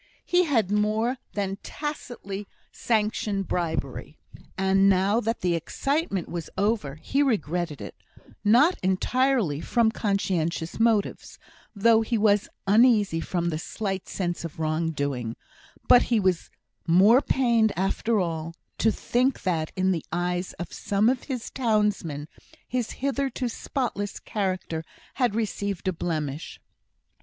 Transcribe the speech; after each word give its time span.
He 0.25 0.45
had 0.45 0.71
more 0.71 1.17
than 1.33 1.57
tacitly 1.61 2.47
sanctioned 2.71 3.47
bribery; 3.47 4.17
and 4.57 4.89
now 4.89 5.19
that 5.19 5.41
the 5.41 5.53
excitement 5.53 6.27
was 6.27 6.49
over, 6.57 6.95
he 6.95 7.21
regretted 7.21 7.81
it; 7.81 7.93
not 8.43 8.79
entirely 8.81 9.59
from 9.61 9.91
conscientious 9.91 10.79
motives, 10.79 11.37
though 11.75 12.01
he 12.01 12.17
was 12.17 12.49
uneasy 12.65 13.19
from 13.19 13.53
a 13.53 13.59
slight 13.59 14.09
sense 14.09 14.43
of 14.43 14.57
wrong 14.57 14.89
doing; 14.89 15.35
but 15.87 16.01
he 16.01 16.19
was 16.19 16.49
more 16.87 17.21
pained, 17.21 17.71
after 17.77 18.19
all, 18.19 18.55
to 18.79 18.91
think 18.91 19.43
that, 19.43 19.71
in 19.75 19.91
the 19.91 20.03
eyes 20.11 20.53
of 20.53 20.73
some 20.73 21.09
of 21.09 21.25
his 21.25 21.51
townsmen, 21.51 22.27
his 22.67 22.89
hitherto 23.05 23.47
spotless 23.47 24.19
character 24.19 24.83
had 25.21 25.35
received 25.35 25.87
a 25.87 25.93
blemish. 25.93 26.59